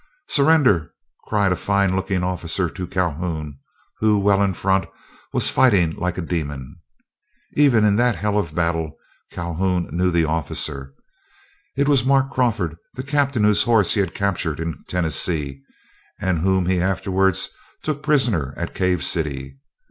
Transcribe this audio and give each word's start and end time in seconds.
"Surrender," 0.29 0.95
cried 1.27 1.51
a 1.51 1.55
fine 1.55 1.95
looking 1.95 2.23
officer 2.23 2.67
to 2.67 2.87
Calhoun, 2.87 3.59
who, 3.99 4.17
well 4.17 4.41
in 4.41 4.51
front, 4.51 4.89
was 5.31 5.51
fighting 5.51 5.91
like 5.91 6.17
a 6.17 6.23
demon. 6.23 6.77
Even 7.53 7.85
in 7.85 7.97
that 7.97 8.15
hell 8.15 8.39
of 8.39 8.55
battle 8.55 8.97
Calhoun 9.29 9.87
knew 9.95 10.09
the 10.09 10.25
officer. 10.25 10.95
It 11.77 11.87
was 11.87 12.03
Mark 12.03 12.31
Crawford, 12.31 12.77
the 12.95 13.03
captain 13.03 13.43
whose 13.43 13.61
horse 13.61 13.93
he 13.93 13.99
had 13.99 14.15
captured 14.15 14.59
in 14.59 14.73
Tennessee, 14.89 15.61
and 16.19 16.39
whom 16.39 16.65
he 16.65 16.81
afterwards 16.81 17.51
took 17.83 18.01
prisoner 18.01 18.55
at 18.57 18.73
Cave 18.73 19.03
City. 19.03 19.59